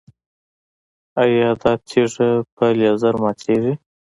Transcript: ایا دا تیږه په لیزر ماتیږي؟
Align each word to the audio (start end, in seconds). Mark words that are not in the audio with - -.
ایا 1.21 1.49
دا 1.61 1.71
تیږه 1.87 2.29
په 2.55 2.65
لیزر 2.79 3.13
ماتیږي؟ 3.23 3.73